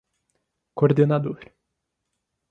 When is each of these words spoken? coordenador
coordenador 0.79 1.39